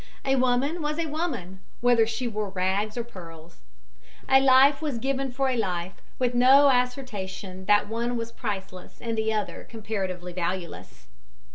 [0.25, 3.57] A woman was a woman, whether she wore rags or pearls.
[4.27, 9.15] A life was given for a life, with no assertion that one was priceless and
[9.15, 11.05] the other comparatively valueless.